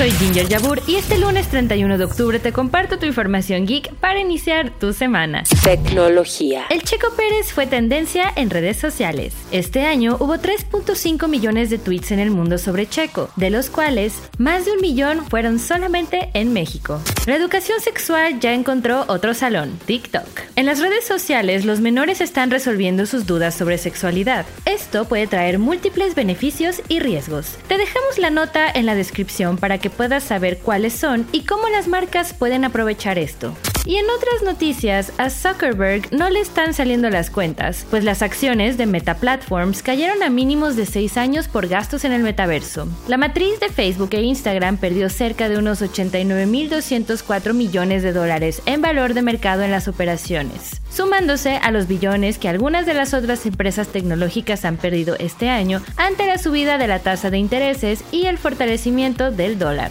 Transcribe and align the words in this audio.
Soy 0.00 0.12
Ginger 0.12 0.48
Yabur 0.48 0.80
y 0.86 0.96
este 0.96 1.18
lunes 1.18 1.48
31 1.48 1.98
de 1.98 2.04
octubre 2.04 2.38
te 2.38 2.54
comparto 2.54 2.98
tu 2.98 3.04
información 3.04 3.66
geek 3.66 3.92
para 3.96 4.18
iniciar 4.18 4.70
tu 4.70 4.94
semana. 4.94 5.42
Tecnología. 5.62 6.64
El 6.70 6.84
Checo 6.84 7.08
Pérez 7.18 7.52
fue 7.52 7.66
tendencia 7.66 8.32
en 8.34 8.48
redes 8.48 8.78
sociales. 8.78 9.34
Este 9.52 9.82
año 9.82 10.16
hubo 10.18 10.36
3.5 10.36 11.28
millones 11.28 11.68
de 11.68 11.76
tweets 11.76 12.12
en 12.12 12.18
el 12.18 12.30
mundo 12.30 12.56
sobre 12.56 12.88
Checo, 12.88 13.28
de 13.36 13.50
los 13.50 13.68
cuales 13.68 14.14
más 14.38 14.64
de 14.64 14.72
un 14.72 14.80
millón 14.80 15.26
fueron 15.26 15.58
solamente 15.58 16.30
en 16.32 16.54
México. 16.54 16.98
La 17.26 17.36
educación 17.36 17.78
sexual 17.80 18.40
ya 18.40 18.54
encontró 18.54 19.04
otro 19.06 19.34
salón, 19.34 19.78
TikTok. 19.84 20.24
En 20.56 20.64
las 20.64 20.80
redes 20.80 21.06
sociales 21.06 21.66
los 21.66 21.80
menores 21.80 22.22
están 22.22 22.50
resolviendo 22.50 23.04
sus 23.04 23.26
dudas 23.26 23.54
sobre 23.54 23.76
sexualidad. 23.76 24.46
Esto 24.64 25.04
puede 25.04 25.26
traer 25.26 25.58
múltiples 25.58 26.14
beneficios 26.14 26.80
y 26.88 27.00
riesgos. 27.00 27.58
Te 27.68 27.76
dejamos 27.76 28.16
la 28.16 28.30
nota 28.30 28.66
en 28.70 28.86
la 28.86 28.94
descripción 28.94 29.58
para 29.58 29.76
que 29.76 29.89
puedas 29.90 30.24
saber 30.24 30.58
cuáles 30.58 30.94
son 30.94 31.26
y 31.32 31.44
cómo 31.44 31.68
las 31.68 31.88
marcas 31.88 32.32
pueden 32.34 32.64
aprovechar 32.64 33.18
esto. 33.18 33.54
Y 33.86 33.96
en 33.96 34.04
otras 34.10 34.42
noticias, 34.44 35.12
a 35.16 35.30
Zuckerberg 35.30 36.12
no 36.12 36.28
le 36.28 36.40
están 36.40 36.74
saliendo 36.74 37.08
las 37.08 37.30
cuentas, 37.30 37.86
pues 37.88 38.04
las 38.04 38.20
acciones 38.22 38.76
de 38.76 38.86
Meta 38.86 39.14
Platforms 39.14 39.82
cayeron 39.82 40.22
a 40.22 40.28
mínimos 40.28 40.76
de 40.76 40.84
6 40.84 41.16
años 41.16 41.48
por 41.48 41.66
gastos 41.66 42.04
en 42.04 42.12
el 42.12 42.22
metaverso. 42.22 42.86
La 43.08 43.16
matriz 43.16 43.58
de 43.58 43.70
Facebook 43.70 44.10
e 44.12 44.22
Instagram 44.22 44.76
perdió 44.76 45.08
cerca 45.08 45.48
de 45.48 45.58
unos 45.58 45.80
89.204 45.80 47.54
millones 47.54 48.02
de 48.02 48.12
dólares 48.12 48.62
en 48.66 48.82
valor 48.82 49.14
de 49.14 49.22
mercado 49.22 49.62
en 49.62 49.70
las 49.70 49.88
operaciones, 49.88 50.80
sumándose 50.90 51.56
a 51.56 51.70
los 51.70 51.88
billones 51.88 52.38
que 52.38 52.48
algunas 52.48 52.84
de 52.84 52.94
las 52.94 53.14
otras 53.14 53.46
empresas 53.46 53.88
tecnológicas 53.88 54.64
han 54.64 54.76
perdido 54.76 55.16
este 55.18 55.48
año 55.48 55.82
ante 55.96 56.26
la 56.26 56.38
subida 56.38 56.76
de 56.76 56.86
la 56.86 56.98
tasa 56.98 57.30
de 57.30 57.38
intereses 57.38 58.04
y 58.12 58.26
el 58.26 58.36
fortalecimiento 58.36 59.30
del 59.30 59.58
dólar. 59.58 59.90